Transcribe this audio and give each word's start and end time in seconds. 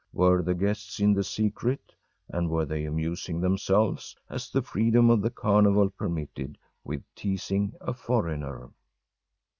Were 0.13 0.41
the 0.41 0.55
guests 0.55 0.99
in 0.99 1.13
the 1.13 1.23
secret, 1.23 1.93
and 2.27 2.49
were 2.49 2.65
they 2.65 2.85
amusing 2.85 3.39
themselves 3.39 4.15
as 4.31 4.49
the 4.49 4.63
freedom 4.63 5.11
of 5.11 5.21
the 5.21 5.29
carnival 5.29 5.91
permitted 5.91 6.57
with 6.83 7.03
teasing 7.13 7.73
a 7.79 7.93
foreigner? 7.93 8.71